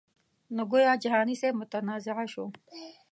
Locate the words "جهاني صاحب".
1.03-1.55